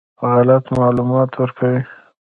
غلط 0.29 0.65
معلومات 0.79 1.31
ورکوي. 1.41 1.81